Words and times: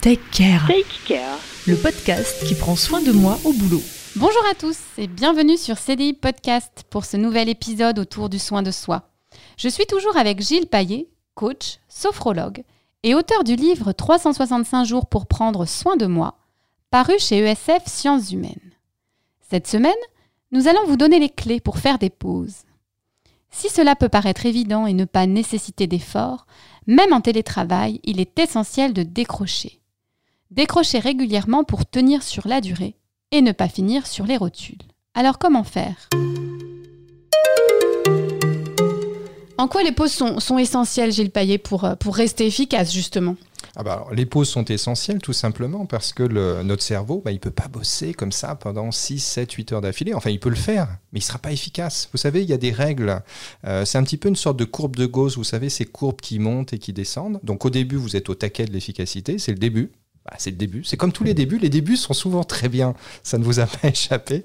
Take 0.00 0.20
Care, 0.30 0.64
Take 0.68 0.86
Care, 1.08 1.38
le 1.66 1.74
podcast 1.74 2.46
qui 2.46 2.54
prend 2.54 2.76
soin 2.76 3.02
de 3.02 3.10
moi 3.10 3.36
au 3.44 3.52
boulot. 3.52 3.82
Bonjour 4.14 4.42
à 4.48 4.54
tous 4.54 4.78
et 4.96 5.08
bienvenue 5.08 5.56
sur 5.56 5.76
CDI 5.76 6.12
Podcast 6.12 6.84
pour 6.88 7.04
ce 7.04 7.16
nouvel 7.16 7.48
épisode 7.48 7.98
autour 7.98 8.28
du 8.28 8.38
soin 8.38 8.62
de 8.62 8.70
soi. 8.70 9.10
Je 9.56 9.68
suis 9.68 9.86
toujours 9.86 10.16
avec 10.16 10.40
Gilles 10.40 10.68
Paillet, 10.68 11.08
coach, 11.34 11.80
sophrologue 11.88 12.62
et 13.02 13.16
auteur 13.16 13.42
du 13.42 13.56
livre 13.56 13.90
365 13.90 14.84
jours 14.84 15.06
pour 15.06 15.26
prendre 15.26 15.66
soin 15.66 15.96
de 15.96 16.06
moi, 16.06 16.38
paru 16.92 17.14
chez 17.18 17.38
ESF 17.38 17.84
Sciences 17.86 18.30
Humaines. 18.30 18.72
Cette 19.50 19.66
semaine, 19.66 19.92
nous 20.52 20.68
allons 20.68 20.86
vous 20.86 20.96
donner 20.96 21.18
les 21.18 21.30
clés 21.30 21.58
pour 21.58 21.78
faire 21.78 21.98
des 21.98 22.10
pauses. 22.10 22.62
Si 23.50 23.68
cela 23.68 23.96
peut 23.96 24.08
paraître 24.08 24.46
évident 24.46 24.86
et 24.86 24.92
ne 24.92 25.06
pas 25.06 25.26
nécessiter 25.26 25.88
d'effort, 25.88 26.46
même 26.86 27.12
en 27.12 27.20
télétravail, 27.20 28.00
il 28.04 28.20
est 28.20 28.38
essentiel 28.38 28.92
de 28.92 29.02
décrocher. 29.02 29.80
Décrocher 30.50 30.98
régulièrement 30.98 31.62
pour 31.62 31.84
tenir 31.84 32.22
sur 32.22 32.48
la 32.48 32.62
durée 32.62 32.94
et 33.32 33.42
ne 33.42 33.52
pas 33.52 33.68
finir 33.68 34.06
sur 34.06 34.24
les 34.24 34.38
rotules. 34.38 34.78
Alors 35.14 35.38
comment 35.38 35.62
faire? 35.62 36.08
En 39.58 39.68
quoi 39.68 39.82
les 39.82 39.92
pauses 39.92 40.12
sont, 40.12 40.56
essentielles, 40.56 41.12
Gilles 41.12 41.30
Payet, 41.30 41.58
pour, 41.58 41.84
euh, 41.84 41.96
pour 41.96 42.16
rester 42.16 42.46
efficace, 42.46 42.94
justement? 42.94 43.36
Ah 43.76 43.82
bah 43.82 44.06
les 44.12 44.24
pauses 44.24 44.48
sont 44.48 44.64
essentielles 44.64 45.18
tout 45.18 45.32
simplement 45.32 45.84
parce 45.84 46.12
que 46.12 46.22
notre 46.62 46.82
cerveau, 46.82 47.20
bah, 47.22 47.30
il 47.30 47.34
ne 47.34 47.40
peut 47.40 47.50
pas 47.50 47.68
bosser 47.68 48.14
comme 48.14 48.32
ça 48.32 48.54
pendant 48.54 48.90
6, 48.90 49.18
7, 49.18 49.52
8 49.52 49.72
heures 49.72 49.80
d'affilée. 49.80 50.14
Enfin, 50.14 50.30
il 50.30 50.40
peut 50.40 50.48
le 50.48 50.56
faire, 50.56 50.88
mais 51.12 51.18
il 51.18 51.22
ne 51.22 51.26
sera 51.26 51.38
pas 51.38 51.52
efficace. 51.52 52.08
Vous 52.12 52.18
savez, 52.18 52.42
il 52.42 52.48
y 52.48 52.54
a 52.54 52.58
des 52.58 52.72
règles. 52.72 53.20
Euh, 53.66 53.84
c'est 53.84 53.98
un 53.98 54.02
petit 54.02 54.16
peu 54.16 54.28
une 54.28 54.36
sorte 54.36 54.56
de 54.56 54.64
courbe 54.64 54.96
de 54.96 55.06
Gauss, 55.06 55.36
vous 55.36 55.44
savez, 55.44 55.68
ces 55.68 55.84
courbes 55.84 56.20
qui 56.20 56.38
montent 56.38 56.72
et 56.72 56.78
qui 56.78 56.94
descendent. 56.94 57.38
Donc 57.42 57.66
au 57.66 57.70
début, 57.70 57.96
vous 57.96 58.16
êtes 58.16 58.30
au 58.30 58.34
taquet 58.34 58.64
de 58.64 58.72
l'efficacité, 58.72 59.38
c'est 59.38 59.52
le 59.52 59.58
début. 59.58 59.92
Bah, 60.28 60.36
c'est 60.38 60.50
le 60.50 60.56
début. 60.56 60.84
C'est 60.84 60.98
comme 60.98 61.12
tous 61.12 61.24
les 61.24 61.32
débuts. 61.32 61.58
Les 61.58 61.70
débuts 61.70 61.96
sont 61.96 62.12
souvent 62.12 62.44
très 62.44 62.68
bien. 62.68 62.94
Ça 63.22 63.38
ne 63.38 63.44
vous 63.44 63.60
a 63.60 63.66
pas 63.66 63.88
échappé. 63.88 64.44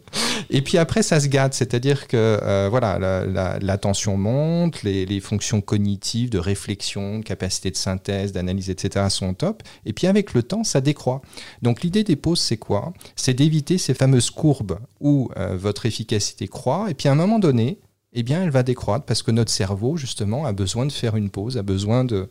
Et 0.49 0.61
puis 0.61 0.77
après, 0.77 1.03
ça 1.03 1.19
se 1.19 1.27
gâte. 1.27 1.53
C'est-à-dire 1.53 2.07
que 2.07 2.39
euh, 2.41 2.69
voilà, 2.69 2.99
la, 2.99 3.79
monte, 4.15 4.83
les, 4.83 5.19
fonctions 5.19 5.59
cognitives, 5.59 6.29
de 6.29 6.39
réflexion, 6.39 7.21
capacité 7.21 7.69
de 7.69 7.75
synthèse, 7.75 8.31
d'analyse, 8.31 8.69
etc. 8.69 9.07
sont 9.09 9.33
top. 9.33 9.61
Et 9.85 9.91
puis 9.91 10.07
avec 10.07 10.33
le 10.33 10.43
temps, 10.43 10.63
ça 10.63 10.79
décroît. 10.79 11.21
Donc 11.61 11.81
l'idée 11.81 12.05
des 12.05 12.15
pauses, 12.15 12.39
c'est 12.39 12.57
quoi? 12.57 12.93
C'est 13.17 13.33
d'éviter 13.33 13.77
ces 13.77 13.93
fameuses 13.93 14.29
courbes 14.29 14.79
où 15.01 15.29
euh, 15.35 15.57
votre 15.57 15.85
efficacité 15.85 16.47
croît. 16.47 16.89
Et 16.89 16.93
puis 16.93 17.09
à 17.09 17.11
un 17.11 17.15
moment 17.15 17.39
donné, 17.39 17.79
eh 18.15 18.23
bien, 18.23 18.43
elle 18.43 18.51
va 18.51 18.63
décroître 18.63 19.05
parce 19.05 19.23
que 19.23 19.31
notre 19.31 19.51
cerveau, 19.51 19.97
justement, 19.97 20.45
a 20.45 20.51
besoin 20.51 20.85
de 20.85 20.91
faire 20.91 21.15
une 21.15 21.29
pause, 21.29 21.57
a 21.57 21.63
besoin 21.63 22.05
de, 22.05 22.27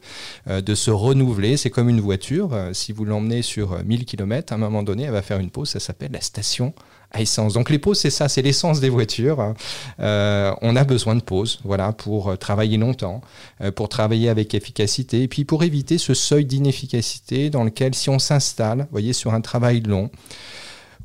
euh, 0.49 0.61
de 0.61 0.75
se 0.75 0.91
renouveler. 0.91 1.57
C'est 1.57 1.71
comme 1.71 1.89
une 1.89 2.01
voiture. 2.01 2.51
Euh, 2.53 2.73
si 2.73 2.93
vous 2.93 3.05
l'emmenez 3.05 3.43
sur 3.43 3.83
1000 3.85 4.05
km, 4.05 4.53
à 4.53 4.57
un 4.57 4.59
moment 4.59 4.83
donné, 4.83 5.05
elle 5.05 5.13
va 5.13 5.23
faire 5.23 5.41
une 5.41 5.51
pause. 5.51 5.71
Ça 5.71 5.81
s'appelle 5.81 6.13
la 6.13 6.21
station 6.21 6.73
à 7.11 7.21
essence. 7.21 7.53
Donc 7.53 7.69
les 7.69 7.79
pauses, 7.79 7.99
c'est 7.99 8.11
ça, 8.11 8.29
c'est 8.29 8.43
l'essence 8.43 8.81
des 8.81 8.89
voitures. 8.89 9.55
Euh, 10.01 10.55
on 10.63 10.77
a 10.77 10.85
besoin 10.85 11.15
de 11.15 11.21
pauses, 11.21 11.61
voilà, 11.65 11.93
pour 11.93 12.39
travailler 12.39 12.79
longtemps, 12.79 13.21
pour 13.77 13.91
travailler 13.91 14.31
avec 14.31 14.55
efficacité, 14.55 15.25
et 15.25 15.29
puis 15.29 15.45
pour 15.45 15.63
éviter 15.63 15.99
ce 15.99 16.15
seuil 16.15 16.47
d'inefficacité 16.47 17.51
dans 17.51 17.65
lequel, 17.65 17.95
si 17.95 18.09
on 18.09 18.19
s'installe, 18.19 18.89
voyez, 18.93 19.13
sur 19.13 19.35
un 19.35 19.43
travail 19.43 19.83
long, 19.83 20.11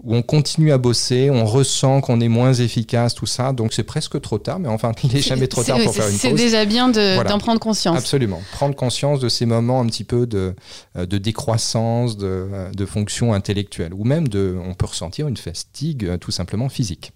où 0.04 0.16
on 0.16 0.22
continue 0.22 0.72
à 0.72 0.78
bosser, 0.78 1.30
on 1.30 1.46
ressent 1.46 2.02
qu'on 2.02 2.22
est 2.22 2.28
moins 2.28 2.54
efficace, 2.54 3.14
tout 3.14 3.26
ça. 3.26 3.54
Donc 3.54 3.74
c'est 3.74 3.84
presque 3.84 4.20
trop 4.22 4.38
tard, 4.38 4.60
mais 4.60 4.68
enfin, 4.68 4.92
il 5.04 5.14
n'est 5.14 5.22
jamais 5.22 5.48
trop 5.48 5.64
tard 5.64 5.80
pour 5.80 5.94
faire 5.94 6.06
une 6.06 6.12
pause. 6.12 6.22
C'est 6.22 6.34
déjà 6.34 6.66
bien 6.66 6.90
d'en 6.90 7.16
voilà. 7.16 7.38
prendre 7.38 7.60
conscience. 7.60 7.98
Absolument. 7.98 8.42
Prendre 8.52 8.76
conscience 8.76 9.20
de 9.20 9.30
ces 9.30 9.46
moments 9.46 9.82
un 9.82 9.88
petit 9.88 10.04
peu 10.04 10.28
de, 10.28 10.56
euh, 10.96 11.06
de 11.06 11.18
décroissance, 11.18 12.18
de, 12.18 12.28
euh, 12.28 12.72
de 12.72 12.86
fonction 12.86 13.34
intellectuelle, 13.34 13.94
ou 13.94 14.04
même 14.04 14.28
de, 14.28 14.58
on 14.64 14.74
peut 14.74 14.86
ressentir 14.86 15.28
une 15.28 15.38
fatigue 15.38 16.06
euh, 16.06 16.18
tout 16.18 16.32
simplement 16.32 16.70
physique. 16.70 17.12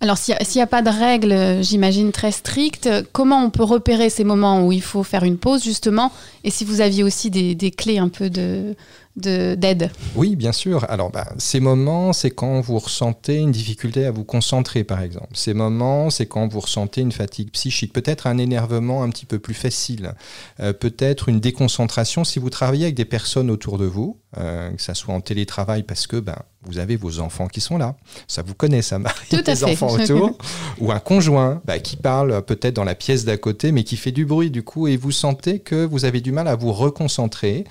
Alors, 0.00 0.18
s'il 0.18 0.34
n'y 0.54 0.60
a, 0.60 0.64
a, 0.64 0.66
pas 0.66 0.82
de 0.82 0.90
règles, 0.90 1.62
j'imagine, 1.62 2.10
très 2.10 2.32
strictes, 2.32 2.88
comment 3.12 3.44
on 3.44 3.50
peut 3.50 3.62
repérer 3.62 4.10
ces 4.10 4.24
moments 4.24 4.66
où 4.66 4.72
il 4.72 4.82
faut 4.82 5.04
faire 5.04 5.22
une 5.22 5.38
pause, 5.38 5.62
justement? 5.62 6.12
Et 6.42 6.50
si 6.50 6.64
vous 6.64 6.80
aviez 6.80 7.04
aussi 7.04 7.30
des, 7.30 7.54
des 7.54 7.70
clés 7.70 7.98
un 7.98 8.08
peu 8.08 8.28
de, 8.28 8.74
d'aide 9.18 9.90
Oui, 10.14 10.36
bien 10.36 10.52
sûr. 10.52 10.86
Alors, 10.88 11.10
bah, 11.10 11.28
ces 11.38 11.60
moments, 11.60 12.12
c'est 12.12 12.30
quand 12.30 12.60
vous 12.60 12.78
ressentez 12.78 13.36
une 13.36 13.52
difficulté 13.52 14.06
à 14.06 14.10
vous 14.10 14.24
concentrer, 14.24 14.84
par 14.84 15.02
exemple. 15.02 15.28
Ces 15.34 15.54
moments, 15.54 16.10
c'est 16.10 16.26
quand 16.26 16.48
vous 16.48 16.60
ressentez 16.60 17.00
une 17.00 17.12
fatigue 17.12 17.50
psychique, 17.50 17.92
peut-être 17.92 18.26
un 18.26 18.38
énervement 18.38 19.02
un 19.02 19.10
petit 19.10 19.26
peu 19.26 19.38
plus 19.38 19.54
facile, 19.54 20.14
euh, 20.60 20.72
peut-être 20.72 21.28
une 21.28 21.40
déconcentration 21.40 22.24
si 22.24 22.38
vous 22.38 22.50
travaillez 22.50 22.84
avec 22.84 22.94
des 22.94 23.04
personnes 23.04 23.50
autour 23.50 23.78
de 23.78 23.84
vous, 23.84 24.18
euh, 24.36 24.70
que 24.70 24.82
ça 24.82 24.94
soit 24.94 25.14
en 25.14 25.20
télétravail 25.20 25.82
parce 25.82 26.06
que 26.06 26.16
ben, 26.16 26.36
vous 26.62 26.78
avez 26.78 26.96
vos 26.96 27.20
enfants 27.20 27.48
qui 27.48 27.60
sont 27.60 27.78
là. 27.78 27.96
Ça 28.26 28.42
vous 28.42 28.54
connaît, 28.54 28.82
ça 28.82 28.98
Marie, 28.98 29.42
des 29.42 29.64
enfants 29.64 29.90
autour. 29.90 30.36
ou 30.80 30.92
un 30.92 30.98
conjoint 30.98 31.62
bah, 31.64 31.78
qui 31.78 31.96
parle 31.96 32.42
peut-être 32.42 32.74
dans 32.74 32.84
la 32.84 32.94
pièce 32.94 33.24
d'à 33.24 33.38
côté, 33.38 33.72
mais 33.72 33.84
qui 33.84 33.96
fait 33.96 34.12
du 34.12 34.26
bruit 34.26 34.50
du 34.50 34.62
coup, 34.62 34.86
et 34.86 34.96
vous 34.96 35.12
sentez 35.12 35.60
que 35.60 35.84
vous 35.86 36.04
avez 36.04 36.20
du 36.20 36.32
mal 36.32 36.46
à 36.46 36.56
vous 36.56 36.72
reconcentrer, 36.72 37.64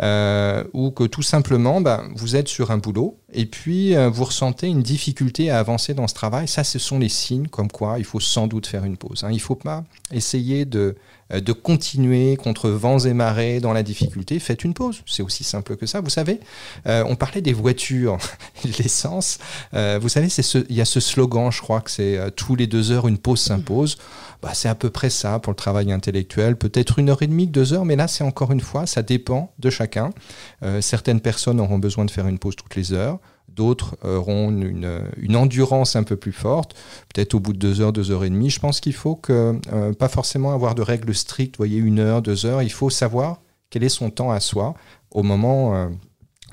euh, 0.00 0.64
ou 0.80 0.90
que 0.90 1.04
tout 1.04 1.22
simplement, 1.22 1.80
bah, 1.80 2.02
vous 2.14 2.36
êtes 2.36 2.48
sur 2.48 2.70
un 2.70 2.78
boulot, 2.78 3.18
et 3.32 3.46
puis 3.46 3.94
euh, 3.94 4.08
vous 4.08 4.24
ressentez 4.24 4.66
une 4.66 4.82
difficulté 4.82 5.50
à 5.50 5.58
avancer 5.58 5.94
dans 5.94 6.08
ce 6.08 6.14
travail. 6.14 6.48
Ça, 6.48 6.64
ce 6.64 6.78
sont 6.78 6.98
les 6.98 7.08
signes 7.08 7.48
comme 7.48 7.70
quoi 7.70 7.98
il 7.98 8.04
faut 8.04 8.20
sans 8.20 8.46
doute 8.46 8.66
faire 8.66 8.84
une 8.84 8.96
pause. 8.96 9.24
Hein. 9.24 9.28
Il 9.30 9.36
ne 9.36 9.40
faut 9.40 9.54
pas 9.54 9.84
essayer 10.10 10.64
de 10.64 10.96
de 11.30 11.52
continuer 11.52 12.36
contre 12.36 12.70
vents 12.70 12.98
et 12.98 13.12
marées 13.12 13.60
dans 13.60 13.72
la 13.72 13.82
difficulté, 13.82 14.38
faites 14.38 14.64
une 14.64 14.74
pause. 14.74 15.02
C'est 15.06 15.22
aussi 15.22 15.44
simple 15.44 15.76
que 15.76 15.86
ça. 15.86 16.00
Vous 16.00 16.10
savez, 16.10 16.40
euh, 16.86 17.04
on 17.06 17.16
parlait 17.16 17.40
des 17.40 17.52
voitures, 17.52 18.18
l'essence. 18.78 19.38
Euh, 19.74 19.98
vous 20.00 20.08
savez, 20.08 20.28
il 20.68 20.76
y 20.76 20.80
a 20.80 20.84
ce 20.84 21.00
slogan, 21.00 21.50
je 21.52 21.60
crois 21.60 21.80
que 21.80 21.90
c'est 21.90 22.18
tous 22.36 22.56
les 22.56 22.66
deux 22.66 22.90
heures 22.90 23.08
une 23.08 23.18
pause 23.18 23.40
s'impose. 23.40 23.96
Bah, 24.42 24.50
c'est 24.54 24.68
à 24.68 24.74
peu 24.74 24.88
près 24.90 25.10
ça 25.10 25.38
pour 25.38 25.52
le 25.52 25.56
travail 25.56 25.92
intellectuel. 25.92 26.56
Peut-être 26.56 26.98
une 26.98 27.10
heure 27.10 27.22
et 27.22 27.26
demie, 27.26 27.46
deux 27.46 27.74
heures, 27.74 27.84
mais 27.84 27.96
là, 27.96 28.08
c'est 28.08 28.24
encore 28.24 28.52
une 28.52 28.60
fois, 28.60 28.86
ça 28.86 29.02
dépend 29.02 29.52
de 29.58 29.70
chacun. 29.70 30.10
certaines 30.80 31.20
personnes 31.20 31.60
auront 31.60 31.78
besoin 31.78 32.06
de 32.06 32.10
faire 32.10 32.26
une 32.26 32.38
pause 32.38 32.56
toutes 32.56 32.74
les 32.74 32.92
heures. 32.92 33.18
D'autres 33.60 33.98
auront 34.02 34.48
une, 34.48 35.36
endurance 35.36 35.94
un 35.94 36.02
peu 36.02 36.16
plus 36.16 36.32
forte, 36.32 36.74
peut-être 37.12 37.34
au 37.34 37.40
bout 37.40 37.52
de 37.52 37.58
deux 37.58 37.82
heures, 37.82 37.92
deux 37.92 38.10
heures 38.10 38.24
et 38.24 38.30
demie. 38.30 38.48
Je 38.48 38.58
pense 38.58 38.80
qu'il 38.80 38.94
faut 38.94 39.16
que, 39.16 39.60
euh, 39.70 39.92
pas 39.92 40.08
forcément 40.08 40.54
avoir 40.54 40.74
de 40.74 40.80
règles 40.80 41.14
strictes, 41.14 41.58
voyez, 41.58 41.76
une 41.76 41.98
heure, 41.98 42.22
deux 42.22 42.46
heures. 42.46 42.62
Il 42.62 42.72
faut 42.72 42.88
savoir 42.88 43.42
quel 43.68 43.84
est 43.84 43.90
son 43.90 44.08
temps 44.08 44.30
à 44.30 44.40
soi 44.40 44.72
au 45.10 45.22
moment 45.22 45.74
euh, 45.74 45.88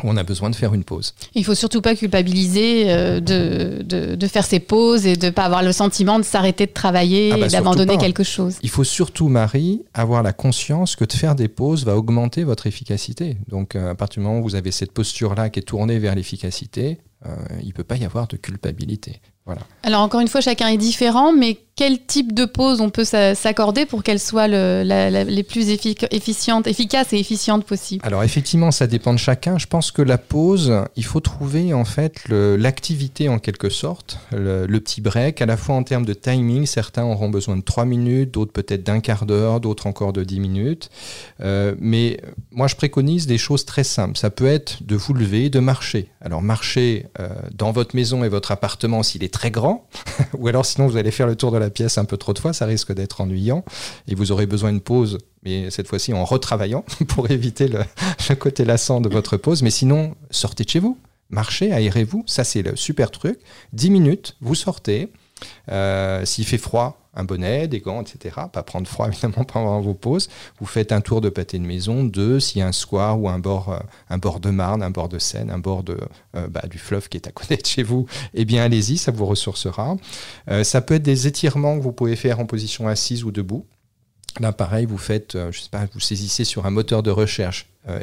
on 0.03 0.17
a 0.17 0.23
besoin 0.23 0.49
de 0.49 0.55
faire 0.55 0.73
une 0.73 0.83
pause. 0.83 1.13
Il 1.33 1.45
faut 1.45 1.55
surtout 1.55 1.81
pas 1.81 1.95
culpabiliser 1.95 2.91
euh, 2.91 3.19
de, 3.19 3.83
de, 3.83 4.15
de, 4.15 4.27
faire 4.27 4.45
ses 4.45 4.59
pauses 4.59 5.05
et 5.05 5.15
de 5.15 5.27
ne 5.27 5.31
pas 5.31 5.43
avoir 5.43 5.63
le 5.63 5.71
sentiment 5.71 6.19
de 6.19 6.23
s'arrêter 6.23 6.65
de 6.65 6.71
travailler 6.71 7.31
ah 7.33 7.37
bah 7.37 7.45
et 7.45 7.49
d'abandonner 7.49 7.97
quelque 7.97 8.23
chose. 8.23 8.57
Il 8.61 8.69
faut 8.69 8.83
surtout, 8.83 9.27
Marie, 9.27 9.83
avoir 9.93 10.23
la 10.23 10.33
conscience 10.33 10.95
que 10.95 11.05
de 11.05 11.13
faire 11.13 11.35
des 11.35 11.47
pauses 11.47 11.85
va 11.85 11.95
augmenter 11.97 12.43
votre 12.43 12.67
efficacité. 12.67 13.37
Donc 13.47 13.75
à 13.75 13.95
partir 13.95 14.21
du 14.21 14.27
moment 14.27 14.39
où 14.39 14.43
vous 14.43 14.55
avez 14.55 14.71
cette 14.71 14.91
posture-là 14.91 15.49
qui 15.49 15.59
est 15.59 15.63
tournée 15.63 15.99
vers 15.99 16.15
l'efficacité, 16.15 16.97
euh, 17.25 17.35
il 17.61 17.67
ne 17.67 17.73
peut 17.73 17.83
pas 17.83 17.97
y 17.97 18.05
avoir 18.05 18.27
de 18.27 18.37
culpabilité. 18.37 19.21
Voilà. 19.47 19.61
Alors 19.83 20.01
encore 20.01 20.19
une 20.19 20.27
fois, 20.27 20.41
chacun 20.41 20.67
est 20.67 20.77
différent, 20.77 21.31
mais 21.31 21.57
quel 21.77 22.03
type 22.03 22.33
de 22.33 22.43
pause 22.45 22.81
on 22.81 22.89
peut 22.89 23.05
s'accorder 23.05 23.85
pour 23.85 24.03
qu'elles 24.03 24.19
soient 24.19 24.47
le, 24.47 24.81
la, 24.83 25.09
la, 25.09 25.23
les 25.23 25.43
plus 25.43 25.69
efficientes, 25.69 26.67
efficaces 26.67 27.13
et 27.13 27.19
efficientes 27.19 27.65
possibles? 27.65 28.03
Alors 28.05 28.23
effectivement, 28.23 28.71
ça 28.71 28.87
dépend 28.87 29.13
de 29.13 29.19
chacun. 29.19 29.57
Je 29.57 29.67
pense 29.67 29.91
que 29.91 30.01
la 30.01 30.17
pause, 30.17 30.73
il 30.95 31.05
faut 31.05 31.19
trouver 31.19 31.73
en 31.73 31.85
fait 31.85 32.27
l'activité 32.29 33.29
en 33.29 33.37
quelque 33.37 33.69
sorte, 33.69 34.19
le, 34.31 34.65
le, 34.65 34.79
petit 34.79 35.01
break, 35.01 35.41
à 35.41 35.45
la 35.45 35.55
fois 35.55 35.75
en 35.75 35.83
termes 35.83 36.05
de 36.05 36.13
timing. 36.13 36.65
Certains 36.65 37.05
auront 37.05 37.29
besoin 37.29 37.55
de 37.55 37.61
3 37.61 37.85
minutes, 37.85 38.33
d'autres 38.33 38.51
peut-être 38.51 38.83
d'un 38.83 38.99
quart 38.99 39.27
d'heure, 39.27 39.59
d'autres 39.61 39.87
encore 39.87 40.13
de 40.13 40.23
10 40.23 40.39
minutes. 40.39 40.89
Euh, 41.41 41.75
mais 41.79 42.19
moi, 42.51 42.67
je 42.67 42.75
préconise 42.75 43.27
des 43.27 43.37
choses 43.37 43.65
très 43.65 43.83
simples. 43.83 44.17
Ça 44.17 44.31
peut 44.31 44.47
être 44.47 44.83
de 44.83 44.95
vous 44.95 45.13
lever, 45.13 45.49
de 45.49 45.59
marcher. 45.59 46.09
Alors 46.21 46.41
marcher 46.41 47.05
euh, 47.19 47.29
dans 47.53 47.71
votre 47.71 47.95
maison 47.95 48.23
et 48.23 48.29
votre 48.29 48.51
appartement 48.51 49.03
s'il 49.03 49.23
est 49.23 49.33
très 49.37 49.51
grand, 49.51 49.87
ou 50.39 50.47
alors 50.47 50.65
sinon 50.65 50.87
vous 50.87 50.97
allez 50.97 51.11
faire 51.11 51.27
le 51.27 51.35
tour 51.35 51.51
de 51.51 51.59
la 51.59 51.69
pièce 51.69 51.99
un 51.99 52.05
peu 52.05 52.17
trop 52.17 52.33
de 52.33 52.39
fois, 52.39 52.53
ça 52.53 52.65
risque 52.65 52.91
d'être 52.91 53.21
ennuyant 53.21 53.63
et 54.07 54.15
vous 54.15 54.31
aurez 54.31 54.47
besoin 54.47 54.73
de 54.73 54.79
pause, 54.79 55.19
mais 55.43 55.69
cette 55.69 55.87
fois-ci 55.87 56.11
en 56.11 56.25
retravaillant 56.25 56.83
pour 57.07 57.29
éviter 57.29 57.67
le, 57.67 57.81
le, 58.29 58.35
côté 58.35 58.65
lassant 58.65 58.99
de 58.99 59.09
votre 59.09 59.37
pause. 59.37 59.61
Mais 59.61 59.69
sinon, 59.69 60.15
sortez 60.31 60.63
de 60.63 60.69
chez 60.69 60.79
vous, 60.79 60.97
marchez, 61.29 61.71
aérez-vous, 61.71 62.23
ça 62.25 62.43
c'est 62.43 62.63
le 62.63 62.75
super 62.75 63.11
truc. 63.11 63.39
10 63.73 63.91
minutes, 63.91 64.37
vous 64.41 64.55
sortez. 64.55 65.11
Euh, 65.69 66.25
S'il 66.25 66.45
fait 66.45 66.57
froid, 66.57 66.99
un 67.13 67.23
bonnet, 67.23 67.67
des 67.67 67.79
gants, 67.79 68.01
etc. 68.01 68.35
Pas 68.51 68.63
prendre 68.63 68.87
froid 68.87 69.07
évidemment 69.11 69.43
pendant 69.43 69.79
vos 69.81 69.93
pauses. 69.93 70.29
Vous 70.59 70.65
faites 70.65 70.91
un 70.91 71.01
tour 71.01 71.21
de 71.21 71.29
pâté 71.29 71.57
de 71.59 71.65
maison, 71.65 72.03
deux, 72.03 72.39
s'il 72.39 72.59
y 72.59 72.61
a 72.61 72.67
un 72.67 72.71
square 72.71 73.19
ou 73.19 73.29
un 73.29 73.39
bord, 73.39 73.73
euh, 73.73 73.79
un 74.09 74.17
bord 74.17 74.39
de 74.39 74.49
Marne, 74.49 74.83
un 74.83 74.91
bord 74.91 75.09
de 75.09 75.19
Seine, 75.19 75.49
un 75.49 75.59
bord 75.59 75.83
euh, 75.89 76.47
bah, 76.47 76.63
du 76.69 76.77
fleuve 76.77 77.09
qui 77.09 77.17
est 77.17 77.27
à 77.27 77.31
côté 77.31 77.57
de 77.57 77.65
chez 77.65 77.83
vous, 77.83 78.05
eh 78.33 78.45
bien 78.45 78.63
allez-y, 78.63 78.97
ça 78.97 79.11
vous 79.11 79.25
ressourcera. 79.25 79.95
Ça 80.63 80.81
peut 80.81 80.95
être 80.95 81.03
des 81.03 81.27
étirements 81.27 81.77
que 81.77 81.83
vous 81.83 81.91
pouvez 81.91 82.15
faire 82.15 82.39
en 82.39 82.45
position 82.45 82.87
assise 82.87 83.23
ou 83.23 83.31
debout. 83.31 83.65
Là, 84.39 84.51
pareil, 84.51 84.85
vous 84.85 84.97
faites, 84.97 85.37
je 85.51 85.59
sais 85.59 85.69
pas, 85.69 85.87
vous 85.93 85.99
saisissez 85.99 86.43
sur 86.43 86.65
un 86.65 86.69
moteur 86.69 87.01
de 87.01 87.09
recherche 87.09 87.67
euh, 87.89 87.99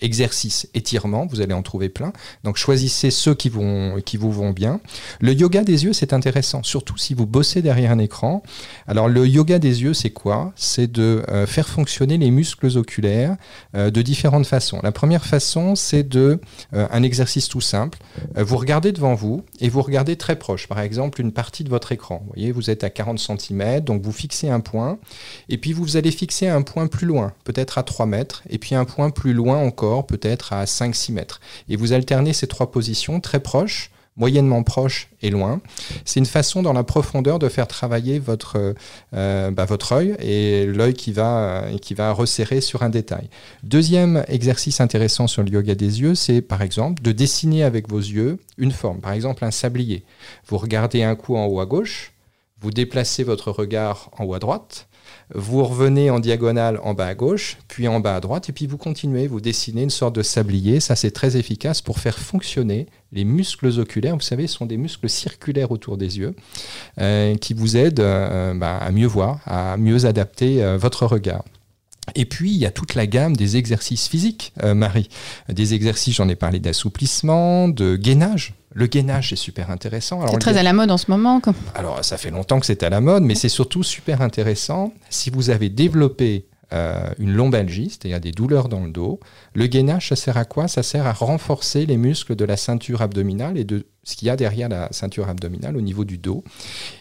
exercices, 0.00 0.68
étirements, 0.74 1.26
vous 1.26 1.40
allez 1.40 1.54
en 1.54 1.62
trouver 1.62 1.88
plein. 1.88 2.12
Donc 2.44 2.56
choisissez 2.56 3.10
ceux 3.10 3.34
qui, 3.34 3.48
vont, 3.48 4.00
qui 4.04 4.16
vous 4.16 4.32
vont 4.32 4.50
bien. 4.50 4.80
Le 5.20 5.32
yoga 5.32 5.64
des 5.64 5.84
yeux, 5.84 5.92
c'est 5.92 6.12
intéressant, 6.12 6.62
surtout 6.62 6.96
si 6.96 7.14
vous 7.14 7.26
bossez 7.26 7.62
derrière 7.62 7.92
un 7.92 7.98
écran. 7.98 8.42
Alors 8.86 9.08
le 9.08 9.26
yoga 9.26 9.58
des 9.58 9.82
yeux, 9.82 9.94
c'est 9.94 10.10
quoi? 10.10 10.52
C'est 10.56 10.90
de 10.90 11.24
euh, 11.28 11.46
faire 11.46 11.68
fonctionner 11.68 12.18
les 12.18 12.30
muscles 12.30 12.76
oculaires 12.76 13.36
euh, 13.74 13.90
de 13.90 14.02
différentes 14.02 14.46
façons. 14.46 14.80
La 14.82 14.92
première 14.92 15.24
façon, 15.24 15.74
c'est 15.74 16.08
de 16.08 16.40
un 16.72 17.02
exercice 17.02 17.48
tout 17.48 17.60
simple. 17.60 17.98
vous 18.36 18.56
regardez 18.56 18.92
devant 18.92 19.14
vous 19.14 19.42
et 19.60 19.68
vous 19.68 19.82
regardez 19.82 20.16
très 20.16 20.36
proche. 20.36 20.66
Par 20.68 20.80
exemple, 20.80 21.20
une 21.20 21.32
partie 21.32 21.64
de 21.64 21.68
votre 21.68 21.92
écran. 21.92 22.22
Vous 22.24 22.32
voyez, 22.34 22.52
vous 22.52 22.70
êtes 22.70 22.84
à 22.84 22.90
40 22.90 23.18
cm, 23.18 23.80
donc 23.80 24.02
vous 24.02 24.12
fixez 24.12 24.48
un 24.48 24.60
point 24.60 24.98
et 25.48 25.58
puis 25.58 25.72
vous 25.72 25.96
allez 25.96 26.10
fixer 26.10 26.48
un 26.48 26.62
point 26.62 26.86
plus 26.86 27.06
loin, 27.06 27.32
peut-être 27.44 27.78
à 27.78 27.82
3 27.82 28.06
mètres, 28.06 28.42
et 28.48 28.58
puis 28.58 28.74
un 28.74 28.84
point 28.84 29.10
plus 29.10 29.27
loin 29.32 29.58
encore, 29.58 30.06
peut-être 30.06 30.52
à 30.52 30.64
5-6 30.64 31.12
mètres. 31.12 31.40
Et 31.68 31.76
vous 31.76 31.92
alternez 31.92 32.32
ces 32.32 32.46
trois 32.46 32.70
positions 32.70 33.20
très 33.20 33.40
proches 33.40 33.90
moyennement 34.18 34.62
proches 34.64 35.08
et 35.22 35.30
loin. 35.30 35.60
C'est 36.04 36.20
une 36.20 36.26
façon 36.26 36.62
dans 36.62 36.72
la 36.72 36.82
profondeur 36.82 37.38
de 37.38 37.48
faire 37.48 37.68
travailler 37.68 38.18
votre, 38.18 38.74
euh, 39.14 39.50
bah, 39.50 39.64
votre 39.64 39.92
œil 39.92 40.16
et 40.18 40.66
l'œil 40.66 40.92
qui 40.92 41.12
va, 41.12 41.64
qui 41.80 41.94
va 41.94 42.12
resserrer 42.12 42.60
sur 42.60 42.82
un 42.82 42.90
détail. 42.90 43.30
Deuxième 43.62 44.24
exercice 44.28 44.80
intéressant 44.80 45.28
sur 45.28 45.42
le 45.42 45.50
yoga 45.50 45.74
des 45.74 46.00
yeux, 46.00 46.14
c'est 46.14 46.42
par 46.42 46.62
exemple 46.62 47.02
de 47.02 47.12
dessiner 47.12 47.62
avec 47.62 47.88
vos 47.88 48.00
yeux 48.00 48.38
une 48.58 48.72
forme, 48.72 49.00
par 49.00 49.12
exemple 49.12 49.44
un 49.44 49.52
sablier. 49.52 50.04
Vous 50.48 50.58
regardez 50.58 51.04
un 51.04 51.14
coup 51.14 51.36
en 51.36 51.46
haut 51.46 51.60
à 51.60 51.66
gauche, 51.66 52.12
vous 52.60 52.70
déplacez 52.70 53.24
votre 53.24 53.50
regard 53.50 54.10
en 54.18 54.24
haut 54.24 54.34
à 54.34 54.38
droite, 54.38 54.88
vous 55.34 55.62
revenez 55.64 56.10
en 56.10 56.20
diagonale 56.20 56.80
en 56.82 56.94
bas 56.94 57.06
à 57.06 57.14
gauche, 57.14 57.58
puis 57.68 57.86
en 57.86 58.00
bas 58.00 58.16
à 58.16 58.20
droite, 58.20 58.48
et 58.48 58.52
puis 58.52 58.66
vous 58.66 58.78
continuez, 58.78 59.26
vous 59.26 59.40
dessinez 59.40 59.82
une 59.82 59.90
sorte 59.90 60.14
de 60.14 60.22
sablier. 60.22 60.80
Ça, 60.80 60.96
c'est 60.96 61.10
très 61.10 61.36
efficace 61.36 61.82
pour 61.82 61.98
faire 61.98 62.18
fonctionner 62.18 62.86
les 63.12 63.24
muscles 63.24 63.78
oculaires. 63.78 64.14
Vous 64.14 64.22
savez, 64.22 64.46
ce 64.46 64.56
sont 64.56 64.66
des 64.66 64.76
muscles 64.76 65.08
circulaires 65.08 65.70
autour 65.70 65.98
des 65.98 66.18
yeux 66.18 66.34
euh, 66.98 67.34
qui 67.36 67.54
vous 67.54 67.76
aident 67.76 68.00
euh, 68.00 68.54
bah, 68.54 68.78
à 68.78 68.90
mieux 68.90 69.06
voir, 69.06 69.40
à 69.44 69.76
mieux 69.76 70.06
adapter 70.06 70.62
euh, 70.62 70.78
votre 70.78 71.06
regard. 71.06 71.44
Et 72.14 72.24
puis, 72.24 72.50
il 72.50 72.58
y 72.58 72.66
a 72.66 72.70
toute 72.70 72.94
la 72.94 73.06
gamme 73.06 73.36
des 73.36 73.56
exercices 73.56 74.08
physiques, 74.08 74.52
Marie. 74.62 75.08
Des 75.48 75.74
exercices, 75.74 76.16
j'en 76.16 76.28
ai 76.28 76.36
parlé 76.36 76.58
d'assouplissement, 76.60 77.68
de 77.68 77.96
gainage. 77.96 78.54
Le 78.74 78.86
gainage, 78.86 79.30
c'est 79.30 79.36
super 79.36 79.70
intéressant. 79.70 80.26
C'est 80.28 80.38
très 80.38 80.56
à 80.56 80.62
la 80.62 80.72
mode 80.72 80.90
en 80.90 80.98
ce 80.98 81.10
moment. 81.10 81.40
Alors, 81.74 82.04
ça 82.04 82.16
fait 82.16 82.30
longtemps 82.30 82.60
que 82.60 82.66
c'est 82.66 82.82
à 82.82 82.90
la 82.90 83.00
mode, 83.00 83.22
mais 83.22 83.34
c'est 83.34 83.48
surtout 83.48 83.82
super 83.82 84.20
intéressant 84.20 84.92
si 85.10 85.30
vous 85.30 85.50
avez 85.50 85.68
développé 85.68 86.46
euh, 86.74 87.08
une 87.18 87.32
lombalgie, 87.32 87.88
c'est-à-dire 87.88 88.20
des 88.20 88.30
douleurs 88.30 88.68
dans 88.68 88.84
le 88.84 88.90
dos. 88.90 89.20
Le 89.54 89.66
gainage, 89.66 90.10
ça 90.10 90.16
sert 90.16 90.36
à 90.36 90.44
quoi? 90.44 90.68
Ça 90.68 90.82
sert 90.82 91.06
à 91.06 91.12
renforcer 91.12 91.86
les 91.86 91.96
muscles 91.96 92.36
de 92.36 92.44
la 92.44 92.58
ceinture 92.58 93.00
abdominale 93.00 93.56
et 93.56 93.64
de 93.64 93.86
ce 94.08 94.16
qu'il 94.16 94.26
y 94.26 94.30
a 94.30 94.36
derrière 94.36 94.70
la 94.70 94.88
ceinture 94.90 95.28
abdominale 95.28 95.76
au 95.76 95.82
niveau 95.82 96.04
du 96.04 96.16
dos. 96.16 96.42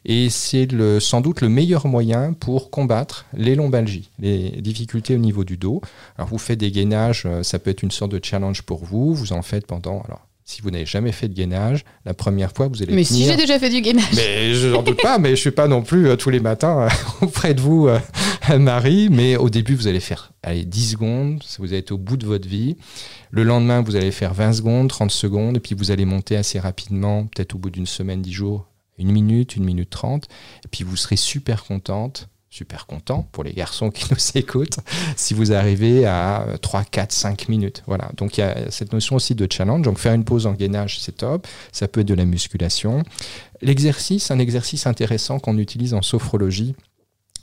Et 0.04 0.30
c'est 0.30 0.68
sans 1.00 1.22
doute 1.22 1.40
le 1.40 1.48
meilleur 1.48 1.88
moyen 1.88 2.34
pour 2.34 2.70
combattre 2.70 3.26
les 3.34 3.56
lombalgies, 3.56 4.10
les 4.20 4.50
difficultés 4.62 5.16
au 5.16 5.20
niveau 5.20 5.46
du 5.46 5.56
dos. 5.56 5.82
Alors 6.18 6.28
vous 6.28 6.38
faites 6.38 6.60
des 6.60 6.70
gainages, 6.70 7.24
euh, 7.26 7.44
ça 7.44 7.60
peut 7.60 7.70
être 7.70 7.82
une 7.82 7.92
sorte 7.92 8.12
de 8.12 8.20
challenge 8.22 8.64
pour 8.64 8.84
vous. 8.84 9.14
Vous 9.14 9.32
en 9.32 9.42
faites 9.42 9.66
pendant 9.66 10.02
alors 10.02 10.28
si 10.48 10.62
vous 10.62 10.72
n'avez 10.72 10.86
jamais 10.86 11.12
fait 11.12 11.28
de 11.28 11.34
gainage, 11.34 11.84
la 12.06 12.14
première 12.14 12.54
fois, 12.54 12.70
vous 12.70 12.82
allez 12.82 12.96
Mais 12.96 13.04
si 13.04 13.26
j'ai 13.26 13.36
déjà 13.36 13.60
fait 13.60 13.70
du 13.70 13.82
gainage. 13.82 14.06
Mais 14.16 14.54
je 14.54 14.70
n'en 14.70 14.82
doute 14.82 15.02
pas, 15.02 15.20
mais 15.20 15.28
je 15.28 15.34
ne 15.34 15.36
suis 15.36 15.52
pas 15.52 15.68
non 15.68 15.82
plus 15.82 16.08
euh, 16.08 16.16
tous 16.16 16.30
les 16.30 16.40
matins 16.40 16.84
euh, 16.84 16.90
auprès 17.26 17.54
de 17.54 17.60
vous, 17.60 17.90
euh, 17.90 18.00
Marie. 18.56 19.10
Mais 19.10 19.36
au 19.36 19.50
début, 19.50 19.76
vous 19.76 19.88
allez 19.88 20.00
faire 20.00 20.32
allez, 20.44 20.66
10 20.66 20.92
secondes, 20.92 21.44
vous 21.60 21.74
êtes 21.74 21.92
au 21.92 21.98
bout 21.98 22.18
de 22.18 22.26
votre 22.26 22.48
vie. 22.48 22.78
Le 23.32 23.44
lendemain, 23.44 23.82
vous 23.82 23.96
allez 23.96 24.12
faire 24.12 24.34
20 24.34 24.54
secondes, 24.54 24.90
30 24.90 25.12
secondes, 25.12 25.58
et 25.58 25.60
puis 25.60 25.76
vous 25.76 25.92
allez 25.92 26.06
monter 26.06 26.38
assez 26.38 26.60
rapidement, 26.60 27.26
peut-être 27.26 27.56
au 27.56 27.58
bout 27.58 27.70
d'une 27.70 27.86
semaine, 27.86 28.22
10 28.22 28.32
jours, 28.32 28.68
une 28.98 29.12
minute, 29.12 29.56
une 29.56 29.66
minute 29.66 29.90
30. 29.90 30.26
Et 30.66 30.68
puis 30.70 30.84
vous 30.84 30.96
serez 30.96 31.18
super 31.18 31.66
contente 31.66 32.30
super 32.50 32.88
content 32.88 33.28
pour 33.34 33.44
les 33.44 33.54
garçons 33.54 33.92
qui 33.92 34.06
nous 34.12 34.18
écoutent 34.40 34.80
si 35.16 35.34
vous 35.34 35.52
arrivez 35.54 36.06
à 36.06 36.46
3, 36.62 36.86
4, 36.86 37.12
5 37.12 37.50
minutes. 37.50 37.84
Voilà. 37.88 38.10
Donc 38.18 38.38
il 38.38 38.42
y 38.42 38.44
a 38.44 38.72
cette 38.72 38.94
notion 38.94 39.16
aussi 39.16 39.36
de 39.36 39.48
challenge. 39.52 39.84
Donc 39.84 40.00
faire 40.00 40.14
une 40.14 40.24
pause 40.24 40.48
en 40.48 40.54
gainage, 40.54 41.00
c'est 41.00 41.18
top. 41.18 41.46
Ça 41.72 41.88
peut 41.88 42.02
être 42.02 42.08
de 42.08 42.14
la 42.14 42.26
musculation. 42.26 43.04
L'exercice, 43.62 44.32
un 44.32 44.40
exercice 44.40 44.88
intéressant 44.88 45.40
qu'on 45.40 45.58
utilise 45.58 45.94
en 45.94 46.02
sophrologie, 46.02 46.76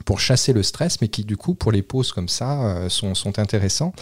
pour 0.05 0.21
chasser 0.21 0.53
le 0.53 0.62
stress, 0.62 1.01
mais 1.01 1.09
qui 1.09 1.25
du 1.25 1.37
coup, 1.37 1.55
pour 1.55 1.73
les 1.73 1.83
pauses 1.83 2.12
comme 2.12 2.29
ça, 2.29 2.62
euh, 2.62 2.89
sont, 2.89 3.15
sont, 3.15 3.39
intéressants. 3.39 3.93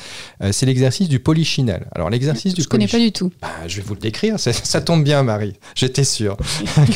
Euh, 0.42 0.52
c'est 0.52 0.66
l'exercice 0.66 1.08
du 1.08 1.20
polychinelle. 1.20 1.86
Alors 1.92 2.10
l'exercice 2.10 2.54
du 2.54 2.62
Je 2.62 2.66
ne 2.66 2.70
connais 2.70 2.88
pas 2.88 2.98
du 2.98 3.12
tout. 3.12 3.32
Bah, 3.40 3.48
je 3.66 3.76
vais 3.76 3.82
vous 3.82 3.94
le 3.94 4.00
décrire, 4.00 4.38
ça, 4.38 4.52
ça 4.52 4.80
tombe 4.80 5.04
bien 5.04 5.22
Marie. 5.22 5.54
J'étais 5.74 6.04
sûr 6.04 6.36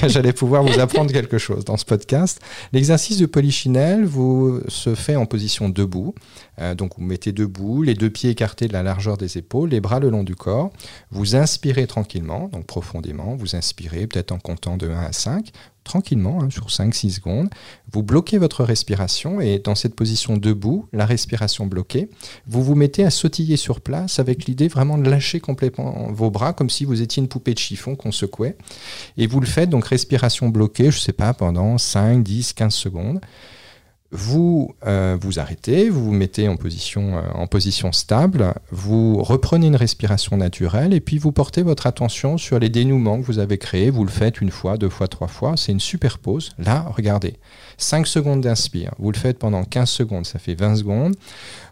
que 0.01 0.09
j'allais 0.09 0.33
pouvoir 0.33 0.65
vous 0.65 0.79
apprendre 0.81 1.13
quelque 1.13 1.39
chose 1.39 1.65
dans 1.65 1.77
ce 1.77 1.85
podcast. 1.85 2.41
L'exercice 2.73 3.17
du 3.17 3.29
polychinelle 3.29 4.05
vous 4.05 4.61
se 4.69 4.95
fait 4.95 5.17
en 5.17 5.27
position 5.27 5.69
debout. 5.69 6.15
Euh, 6.61 6.75
donc 6.75 6.93
vous 6.97 7.05
mettez 7.05 7.33
debout, 7.33 7.83
les 7.83 7.95
deux 7.95 8.11
pieds 8.11 8.31
écartés 8.31 8.69
de 8.69 8.73
la 8.73 8.83
largeur 8.83 9.17
des 9.17 9.39
épaules, 9.39 9.71
les 9.71 9.81
bras 9.81 10.01
le 10.01 10.11
long 10.11 10.25
du 10.25 10.35
corps. 10.35 10.71
Vous 11.11 11.37
inspirez 11.37 11.87
tranquillement, 11.87 12.49
donc 12.49 12.67
profondément. 12.67 13.37
Vous 13.37 13.57
inspirez 13.57 14.07
peut-être 14.07 14.33
en 14.33 14.39
comptant 14.39 14.77
de 14.77 14.89
1 14.89 15.01
à 15.01 15.13
5 15.13 15.53
tranquillement, 15.87 16.43
hein, 16.43 16.51
sur 16.51 16.67
5-6 16.67 17.11
secondes. 17.15 17.49
Vous 17.91 18.03
bloquez 18.03 18.37
votre 18.39 18.65
respiration 18.65 19.41
et 19.41 19.59
dans 19.59 19.75
cette 19.75 19.95
position 19.95 20.37
debout, 20.37 20.89
la 20.93 21.07
respiration 21.07 21.67
bloquée, 21.67 22.11
vous 22.47 22.63
vous 22.63 22.75
mettez 22.75 23.05
à 23.05 23.11
sautiller 23.11 23.57
sur 23.57 23.81
place 23.81 24.19
avec 24.19 24.45
l'idée 24.45 24.69
vraiment 24.69 24.99
de 24.99 25.09
lâcher 25.09 25.41
complètement 25.41 26.09
vos 26.11 26.31
bras 26.31 26.53
comme 26.53 26.71
si 26.71 26.85
vous 26.85 27.01
étiez 27.01 27.23
une 27.23 27.29
poupée 27.29 27.55
de 27.55 27.59
chiffon 27.59 27.97
qu'on 27.97 28.13
secouait. 28.13 28.57
Et 29.17 29.27
vous 29.27 29.41
le 29.41 29.47
faites, 29.47 29.71
donc 29.71 29.87
respiration 29.87 30.49
bloquée, 30.49 30.91
je 30.91 30.99
ne 30.99 31.03
sais 31.03 31.13
pas, 31.13 31.33
pendant 31.33 31.79
5, 31.79 32.23
10, 32.23 32.53
15 32.53 32.75
secondes 32.75 33.21
vous 34.17 34.75
euh, 34.87 35.17
vous 35.21 35.39
arrêtez, 35.39 35.91
vous 35.91 36.07
vous 36.07 36.13
mettez 36.13 36.49
en 36.49 36.57
position, 36.57 37.19
euh, 37.19 37.23
en 37.35 37.47
position 37.47 37.93
stable, 37.93 38.55
vous 38.71 39.23
reprenez 39.23 39.67
une 39.67 39.77
respiration 39.77 40.37
naturelle 40.39 40.95
et 40.95 41.01
puis 41.01 41.19
vous 41.19 41.33
portez 41.33 41.63
votre 41.63 41.87
attention 41.87 42.39
sur 42.39 42.59
les 42.59 42.71
dénouements 42.71 43.21
que 43.21 43.27
vous 43.27 43.39
avez 43.39 43.59
créés. 43.59 43.91
Vous 43.91 44.05
le 44.05 44.11
faites 44.11 44.41
une 44.41 44.51
fois, 44.51 44.79
deux 44.79 44.89
fois, 44.89 45.07
trois 45.07 45.29
fois. 45.29 45.55
C'est 45.57 45.73
une 45.73 45.81
super 45.81 46.19
pause. 46.19 46.53
Là, 46.59 46.87
regardez. 46.97 47.35
5 47.79 48.07
secondes 48.07 48.41
d'inspire. 48.41 48.95
Vous 48.99 49.11
le 49.13 49.19
faites 49.19 49.39
pendant 49.39 49.65
15 49.65 49.89
secondes, 49.89 50.27
ça 50.27 50.39
fait 50.39 50.55
20 50.55 50.77
secondes. 50.77 51.15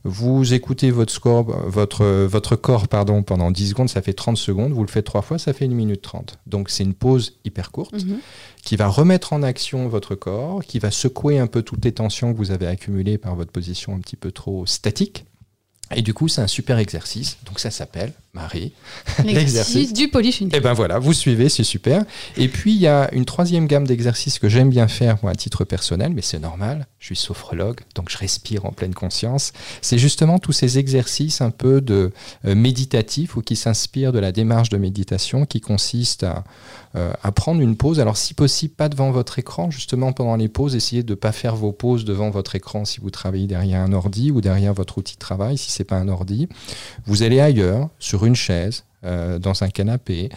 Vous 0.05 0.53
écoutez 0.53 0.91
votre, 0.91 1.13
score, 1.13 1.45
votre, 1.67 2.05
votre 2.05 2.57
corps 2.57 2.89
pardon, 2.89 3.23
pendant 3.23 3.51
10 3.51 3.71
secondes, 3.71 3.89
ça 3.89 4.03
fait 4.03 4.13
30 4.13 4.37
secondes. 4.37 4.73
Vous 4.73 4.83
le 4.83 4.89
faites 4.89 5.07
trois 5.07 5.23
fois, 5.23 5.39
ça 5.39 5.53
fait 5.53 5.65
1 5.65 5.69
minute 5.69 6.03
30. 6.03 6.39
Donc 6.47 6.71
c'est 6.71 6.85
une 6.85 6.95
pause 6.95 7.39
hyper 7.45 7.71
courte 7.71 8.05
mhm. 8.05 8.19
qui 8.63 8.77
va 8.77 8.89
remettre 8.89 9.33
en 9.33 9.43
action 9.43 9.89
votre 9.89 10.15
corps, 10.15 10.65
qui 10.65 10.79
va 10.79 10.91
secouer 10.91 11.39
un 11.39 11.47
peu 11.47 11.63
toutes 11.63 11.85
les 11.85 11.93
tensions 11.93 12.33
que 12.33 12.39
vous 12.39 12.51
avez 12.51 12.67
accumulées 12.67 13.19
par 13.19 13.35
votre 13.35 13.53
position 13.53 13.95
un 13.95 14.01
petit 14.01 14.17
peu 14.17 14.31
trop 14.31 14.67
statique. 14.67 15.25
Et 15.95 16.03
du 16.03 16.15
coup, 16.15 16.29
c'est 16.29 16.41
un 16.41 16.47
super 16.47 16.79
exercice. 16.79 17.39
Donc 17.47 17.61
ça 17.61 17.71
s'appelle 17.71 18.13
Marie. 18.35 18.73
L'exercice 19.25 19.93
du 19.95 20.09
polychinelle. 20.09 20.55
Et 20.55 20.59
eh 20.59 20.61
ben 20.61 20.73
voilà, 20.73 20.99
vous 20.99 21.13
suivez, 21.13 21.49
c'est 21.49 21.65
super. 21.65 22.05
Et 22.37 22.49
puis 22.49 22.75
il 22.75 22.81
y 22.81 22.89
a 22.89 23.09
une 23.13 23.25
troisième 23.25 23.67
gamme 23.67 23.87
d'exercices 23.87 24.39
que 24.39 24.49
j'aime 24.49 24.71
bien 24.71 24.89
faire 24.89 25.17
moi 25.23 25.33
à 25.33 25.35
titre 25.35 25.65
personnel, 25.65 26.13
mais 26.15 26.23
c'est 26.23 26.41
normal. 26.41 26.87
Je 26.99 27.07
suis 27.07 27.17
sophrologue, 27.17 27.81
donc 27.95 28.11
je 28.11 28.19
respire 28.19 28.65
en 28.65 28.73
pleine 28.73 28.95
conscience. 28.95 29.53
C'est 29.83 29.99
justement 29.99 30.39
tous 30.39 30.53
ces 30.53 30.79
exercices 30.79 31.41
un 31.41 31.51
peu 31.51 31.81
de 31.81 32.13
euh, 32.45 32.55
méditatifs 32.55 33.37
ou 33.37 33.43
qui 33.43 33.57
s'inspirent 33.57 34.13
de 34.13 34.19
la 34.19 34.33
démarche 34.33 34.69
de 34.69 34.79
méditation 34.79 35.47
qui 35.47 35.61
consiste 35.61 36.25
à, 36.25 36.45
euh, 36.97 37.13
à 37.23 37.31
prendre 37.31 37.61
une 37.61 37.77
pause. 37.77 38.01
Alors 38.01 38.17
si 38.17 38.35
possible, 38.35 38.75
pas 38.75 38.89
devant 38.89 39.11
votre 39.11 39.39
écran, 39.39 39.71
justement 39.71 40.13
pendant 40.13 40.37
les 40.37 40.49
pauses, 40.49 40.75
essayez 40.75 41.03
de 41.03 41.13
ne 41.13 41.17
pas 41.17 41.33
faire 41.33 41.57
vos 41.57 41.73
pauses 41.73 42.05
devant 42.05 42.31
votre 42.31 42.57
écran 42.57 42.85
si 42.85 43.01
vous 43.01 43.11
travaillez 43.11 43.47
derrière 43.47 43.81
un 43.81 43.93
ordi 43.93 44.31
ou 44.31 44.41
derrière 44.41 44.75
votre 44.75 44.99
outil 44.99 45.15
de 45.15 45.21
travail, 45.21 45.59
si 45.59 45.71
c'est 45.71 45.85
pas 45.85 45.97
un 45.97 46.09
ordi. 46.09 46.49
Vous 47.07 47.23
allez 47.23 47.41
ailleurs, 47.41 47.91
sur 47.99 48.24
une 48.27 48.37
chaise, 48.37 48.85
euh, 49.05 49.39
dans 49.39 49.63
un 49.63 49.69
canapé, 49.69 50.31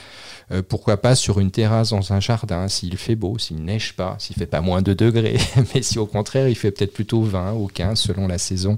euh, 0.52 0.62
pourquoi 0.68 0.98
pas 0.98 1.16
sur 1.16 1.40
une 1.40 1.52
terrasse 1.52 1.92
dans 1.92 2.12
un 2.12 2.20
jardin, 2.20 2.68
s'il 2.68 2.98
fait 2.98 3.16
beau, 3.16 3.38
s'il 3.38 3.64
neige 3.64 3.94
pas, 3.94 4.18
s'il 4.20 4.36
fait 4.36 4.46
pas 4.46 4.60
moins 4.60 4.82
de 4.82 4.94
degrés, 4.94 5.38
mais 5.74 5.82
si 5.82 6.00
au 6.00 6.06
contraire 6.06 6.50
il 6.50 6.56
fait 6.56 6.72
peut-être 6.72 6.92
plutôt 6.92 7.22
20 7.22 7.54
ou 7.54 7.68
15 7.68 7.98
selon 7.98 8.28
la 8.28 8.38
saison 8.38 8.76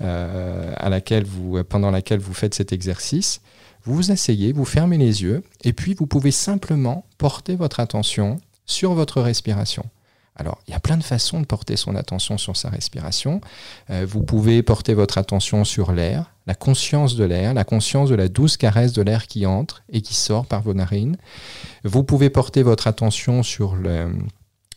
euh, 0.00 0.72
à 0.76 0.88
laquelle 0.88 1.24
vous, 1.24 1.62
pendant 1.62 1.92
laquelle 1.92 2.18
vous 2.18 2.34
faites 2.34 2.54
cet 2.54 2.72
exercice. 2.72 3.40
Vous 3.84 3.94
vous 3.94 4.10
asseyez, 4.10 4.52
vous 4.52 4.64
fermez 4.64 4.98
les 4.98 5.22
yeux, 5.22 5.44
et 5.62 5.72
puis 5.72 5.94
vous 5.94 6.06
pouvez 6.06 6.32
simplement 6.32 7.04
porter 7.16 7.54
votre 7.54 7.78
attention 7.78 8.40
sur 8.66 8.94
votre 8.94 9.20
respiration. 9.20 9.84
Alors, 10.38 10.58
il 10.66 10.70
y 10.70 10.74
a 10.74 10.80
plein 10.80 10.96
de 10.96 11.02
façons 11.02 11.40
de 11.40 11.46
porter 11.46 11.76
son 11.76 11.96
attention 11.96 12.38
sur 12.38 12.56
sa 12.56 12.70
respiration. 12.70 13.40
Euh, 13.90 14.06
vous 14.08 14.22
pouvez 14.22 14.62
porter 14.62 14.94
votre 14.94 15.18
attention 15.18 15.64
sur 15.64 15.92
l'air, 15.92 16.32
la 16.46 16.54
conscience 16.54 17.16
de 17.16 17.24
l'air, 17.24 17.54
la 17.54 17.64
conscience 17.64 18.08
de 18.08 18.14
la 18.14 18.28
douce 18.28 18.56
caresse 18.56 18.92
de 18.92 19.02
l'air 19.02 19.26
qui 19.26 19.46
entre 19.46 19.82
et 19.92 20.00
qui 20.00 20.14
sort 20.14 20.46
par 20.46 20.62
vos 20.62 20.74
narines. 20.74 21.16
Vous 21.82 22.04
pouvez 22.04 22.30
porter 22.30 22.62
votre 22.62 22.86
attention 22.86 23.42
sur, 23.42 23.74
le, 23.74 24.12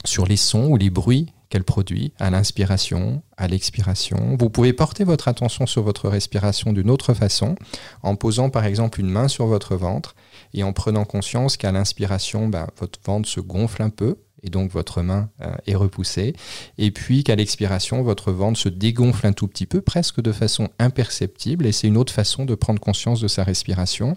sur 0.04 0.26
les 0.26 0.36
sons 0.36 0.66
ou 0.66 0.78
les 0.78 0.90
bruits 0.90 1.32
qu'elle 1.52 1.64
produit 1.64 2.14
à 2.18 2.32
l'inspiration, 2.32 3.22
à 3.38 3.48
l'expiration. 3.48 4.38
Vous 4.40 4.50
pouvez 4.50 4.74
porter 4.74 5.04
votre 5.04 5.28
attention 5.28 5.68
sur 5.68 5.84
votre 5.84 6.10
respiration 6.10 6.74
d'une 6.74 6.90
autre 6.90 7.14
façon, 7.14 7.56
en 8.02 8.16
posant 8.16 8.50
par 8.50 8.66
exemple 8.66 9.02
une 9.02 9.10
main 9.10 9.28
sur 9.28 9.46
votre 9.46 9.76
ventre 9.76 10.16
et 10.54 10.64
en 10.64 10.74
prenant 10.74 11.04
conscience 11.04 11.58
qu'à 11.58 11.72
l'inspiration, 11.72 12.48
ben, 12.48 12.68
votre 12.80 13.00
ventre 13.06 13.28
se 13.28 13.42
gonfle 13.42 13.84
un 13.84 13.90
peu, 13.90 14.18
et 14.44 14.50
donc 14.50 14.72
votre 14.72 15.02
main 15.02 15.30
euh, 15.42 15.54
est 15.68 15.76
repoussée, 15.76 16.34
et 16.78 16.92
puis 16.92 17.24
qu'à 17.24 17.36
l'expiration, 17.36 18.02
votre 18.02 18.32
ventre 18.32 18.60
se 18.60 18.70
dégonfle 18.70 19.28
un 19.28 19.34
tout 19.34 19.48
petit 19.48 19.66
peu, 19.66 19.82
presque 19.82 20.22
de 20.22 20.32
façon 20.32 20.70
imperceptible, 20.80 21.66
et 21.66 21.72
c'est 21.72 21.88
une 21.88 21.98
autre 21.98 22.14
façon 22.14 22.46
de 22.46 22.56
prendre 22.56 22.80
conscience 22.80 23.22
de 23.22 23.28
sa 23.28 23.44
respiration. 23.44 24.14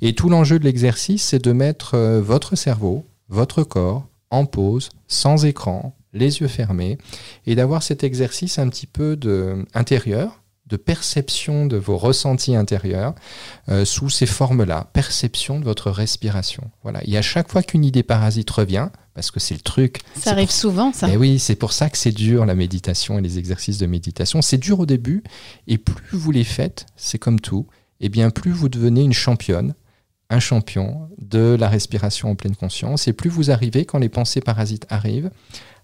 Et 0.00 0.14
tout 0.14 0.28
l'enjeu 0.28 0.58
de 0.58 0.64
l'exercice, 0.64 1.22
c'est 1.22 1.44
de 1.44 1.52
mettre 1.52 1.94
euh, 1.94 2.20
votre 2.20 2.56
cerveau, 2.56 3.06
votre 3.28 3.62
corps, 3.62 4.06
en 4.30 4.46
pause, 4.46 4.90
sans 5.08 5.44
écran, 5.44 5.96
les 6.12 6.40
yeux 6.40 6.48
fermés, 6.48 6.98
et 7.46 7.54
d'avoir 7.54 7.82
cet 7.82 8.04
exercice 8.04 8.58
un 8.58 8.68
petit 8.68 8.86
peu 8.86 9.16
de, 9.16 9.64
intérieur, 9.74 10.40
de 10.66 10.76
perception 10.76 11.66
de 11.66 11.76
vos 11.76 11.98
ressentis 11.98 12.54
intérieurs 12.54 13.14
euh, 13.68 13.84
sous 13.84 14.08
ces 14.08 14.26
formes-là, 14.26 14.88
perception 14.92 15.58
de 15.58 15.64
votre 15.64 15.90
respiration. 15.90 16.70
Voilà. 16.82 17.00
Et 17.04 17.18
à 17.18 17.22
chaque 17.22 17.50
fois 17.50 17.62
qu'une 17.62 17.84
idée 17.84 18.04
parasite 18.04 18.50
revient, 18.50 18.88
parce 19.14 19.30
que 19.30 19.40
c'est 19.40 19.54
le 19.54 19.60
truc. 19.60 20.00
Ça 20.14 20.30
arrive 20.30 20.50
souvent, 20.50 20.92
ça. 20.92 21.08
Et 21.08 21.16
oui, 21.16 21.38
c'est 21.38 21.56
pour 21.56 21.72
ça 21.72 21.90
que 21.90 21.98
c'est 21.98 22.12
dur 22.12 22.46
la 22.46 22.54
méditation 22.54 23.18
et 23.18 23.22
les 23.22 23.38
exercices 23.38 23.78
de 23.78 23.86
méditation. 23.86 24.42
C'est 24.42 24.58
dur 24.58 24.80
au 24.80 24.86
début, 24.86 25.22
et 25.66 25.78
plus 25.78 26.16
vous 26.16 26.30
les 26.30 26.44
faites, 26.44 26.86
c'est 26.96 27.18
comme 27.18 27.40
tout, 27.40 27.66
et 28.00 28.06
eh 28.06 28.08
bien 28.08 28.30
plus 28.30 28.52
vous 28.52 28.68
devenez 28.68 29.02
une 29.02 29.12
championne, 29.12 29.74
un 30.30 30.40
champion 30.40 31.08
de 31.18 31.56
la 31.58 31.68
respiration 31.68 32.30
en 32.30 32.34
pleine 32.34 32.56
conscience, 32.56 33.08
et 33.08 33.12
plus 33.12 33.30
vous 33.30 33.50
arrivez 33.50 33.84
quand 33.84 33.98
les 33.98 34.08
pensées 34.08 34.40
parasites 34.40 34.86
arrivent 34.88 35.30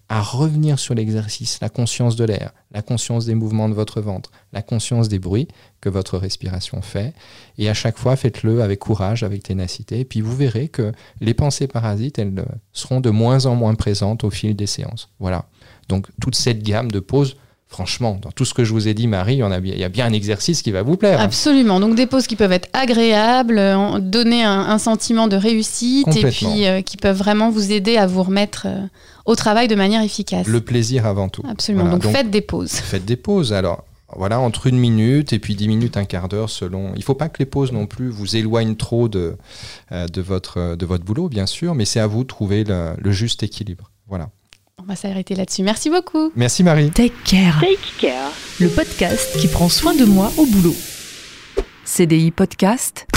à 0.09 0.21
revenir 0.21 0.79
sur 0.79 0.95
l'exercice, 0.95 1.59
la 1.61 1.69
conscience 1.69 2.15
de 2.15 2.23
l'air, 2.23 2.53
la 2.71 2.81
conscience 2.81 3.25
des 3.25 3.35
mouvements 3.35 3.67
de 3.67 3.73
votre 3.73 3.99
ventre, 3.99 4.31
la 4.53 4.61
conscience 4.61 5.09
des 5.09 5.19
bruits 5.19 5.49
que 5.81 5.89
votre 5.89 6.17
respiration 6.17 6.81
fait. 6.81 7.13
Et 7.57 7.69
à 7.69 7.73
chaque 7.73 7.97
fois, 7.97 8.15
faites-le 8.15 8.61
avec 8.61 8.79
courage, 8.79 9.23
avec 9.23 9.43
ténacité. 9.43 9.99
Et 9.99 10.05
puis 10.05 10.21
vous 10.21 10.35
verrez 10.35 10.69
que 10.69 10.93
les 11.19 11.33
pensées 11.33 11.67
parasites, 11.67 12.19
elles 12.19 12.45
seront 12.71 13.01
de 13.01 13.09
moins 13.09 13.45
en 13.45 13.55
moins 13.55 13.75
présentes 13.75 14.23
au 14.23 14.29
fil 14.29 14.55
des 14.55 14.67
séances. 14.67 15.09
Voilà. 15.19 15.45
Donc 15.89 16.07
toute 16.21 16.35
cette 16.35 16.63
gamme 16.63 16.89
de 16.89 16.99
pauses 16.99 17.35
Franchement, 17.69 18.17
dans 18.21 18.31
tout 18.31 18.45
ce 18.45 18.53
que 18.53 18.63
je 18.63 18.71
vous 18.71 18.87
ai 18.87 18.93
dit, 18.93 19.07
Marie, 19.07 19.41
il 19.41 19.77
y 19.77 19.83
a 19.83 19.89
bien 19.89 20.05
un 20.05 20.13
exercice 20.13 20.61
qui 20.61 20.71
va 20.71 20.83
vous 20.83 20.95
plaire. 20.95 21.19
Absolument. 21.19 21.81
Donc 21.81 21.95
des 21.95 22.07
pauses 22.07 22.25
qui 22.25 22.37
peuvent 22.37 22.53
être 22.53 22.69
agréables, 22.71 23.59
euh, 23.59 23.99
donner 23.99 24.41
un, 24.43 24.77
sentiment 24.77 25.27
de 25.27 25.35
réussite 25.35 26.15
et 26.15 26.23
puis 26.27 26.65
euh, 26.65 26.81
qui 26.81 26.95
peuvent 26.95 27.17
vraiment 27.17 27.49
vous 27.49 27.73
aider 27.73 27.97
à 27.97 28.07
vous 28.07 28.23
remettre 28.23 28.67
euh, 28.67 28.87
au 29.25 29.35
travail 29.35 29.67
de 29.67 29.75
manière 29.75 30.01
efficace. 30.01 30.47
Le 30.47 30.61
plaisir 30.61 31.05
avant 31.05 31.27
tout. 31.27 31.43
Absolument. 31.49 31.97
Donc, 31.97 32.03
faites 32.03 32.31
des 32.31 32.41
pauses. 32.41 32.71
Faites 32.71 33.03
des 33.03 33.17
pauses. 33.17 33.51
Alors 33.51 33.83
voilà, 34.15 34.39
entre 34.39 34.67
une 34.67 34.77
minute 34.77 35.33
et 35.33 35.39
puis 35.39 35.53
dix 35.55 35.67
minutes, 35.67 35.97
un 35.97 36.05
quart 36.05 36.29
d'heure 36.29 36.49
selon. 36.49 36.93
Il 36.93 36.99
ne 36.99 37.03
faut 37.03 37.15
pas 37.15 37.27
que 37.27 37.39
les 37.39 37.45
pauses 37.45 37.73
non 37.73 37.85
plus 37.85 38.07
vous 38.07 38.37
éloignent 38.37 38.75
trop 38.75 39.09
de, 39.09 39.35
de, 39.91 40.21
votre, 40.21 40.77
de 40.77 40.85
votre 40.85 41.03
boulot, 41.03 41.27
bien 41.27 41.45
sûr, 41.45 41.75
mais 41.75 41.83
c'est 41.83 41.99
à 41.99 42.07
vous 42.07 42.23
de 42.23 42.29
trouver 42.29 42.63
le 42.63 43.11
juste 43.11 43.43
équilibre. 43.43 43.91
Voilà. 44.07 44.29
On 44.79 44.85
va 44.85 44.95
s'arrêter 44.95 45.33
là-dessus. 45.33 45.63
Merci 45.63 45.89
beaucoup. 45.89 46.31
Merci 46.35 46.63
Marie. 46.63 46.91
Take 46.91 47.11
care. 47.25 47.59
Take 47.59 47.79
care. 47.99 48.29
Le 48.59 48.69
podcast 48.69 49.35
qui 49.39 49.47
prend 49.47 49.69
soin 49.69 49.95
de 49.95 50.05
moi 50.05 50.31
au 50.37 50.45
boulot. 50.45 50.75
CDI 51.83 52.29
Podcast. 52.29 53.07